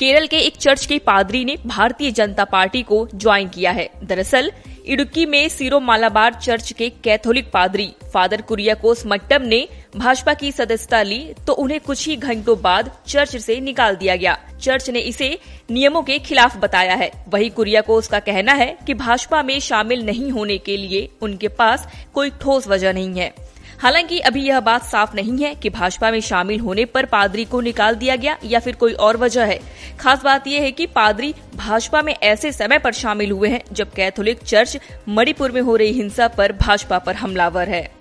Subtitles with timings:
[0.00, 4.52] केरल के एक चर्च के पादरी ने भारतीय जनता पार्टी को ज्वाइन किया है। दरअसल,
[4.86, 11.02] इडुक्की में सीरो मालाबार चर्च के कैथोलिक पादरी फादर कुरियाकोस मट्टम ने भाजपा की सदस्यता
[11.02, 15.38] ली तो उन्हें कुछ ही घंटों बाद चर्च से निकाल दिया गया। चर्च ने इसे
[15.70, 20.06] नियमों के खिलाफ बताया है। वही कुरिया कुरियाकोस का कहना है कि भाजपा में शामिल
[20.06, 23.34] नहीं होने के लिए उनके पास कोई ठोस वजह नहीं है।
[23.78, 27.60] हालाँकि अभी यह बात साफ़ नहीं है कि भाजपा में शामिल होने पर पादरी को
[27.60, 29.58] निकाल दिया गया या फिर कोई और वजह है।
[30.00, 33.92] खास बात यह है कि पादरी भाजपा में ऐसे समय पर शामिल हुए हैं जब
[33.92, 34.78] कैथोलिक चर्च
[35.08, 37.97] मणिपुर में हो रही हिंसा पर भाजपा पर हमलावर है।